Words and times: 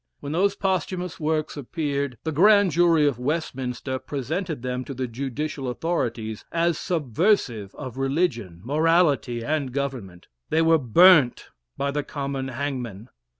When 0.19 0.31
those 0.31 0.55
posthumous 0.55 1.19
works 1.19 1.55
appeared, 1.55 2.17
the 2.23 2.31
grand 2.31 2.71
jury 2.71 3.05
of 3.05 3.19
Westminster 3.19 3.99
presented 3.99 4.63
them 4.63 4.83
to 4.85 4.95
the 4.95 5.07
judicial 5.07 5.67
authorities 5.67 6.43
as 6.51 6.79
subversive 6.79 7.75
of 7.75 7.99
religion, 7.99 8.61
morality, 8.63 9.43
and 9.45 9.71
government. 9.71 10.25
They 10.49 10.63
were 10.63 10.79
burnt 10.79 11.49
by 11.77 11.91
the 11.91 12.01
common 12.01 12.47
hangman. 12.47 13.09